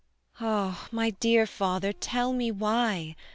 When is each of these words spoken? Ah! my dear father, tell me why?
Ah! 0.39 0.87
my 0.91 1.11
dear 1.11 1.45
father, 1.45 1.93
tell 1.93 2.33
me 2.33 2.49
why? 2.49 3.15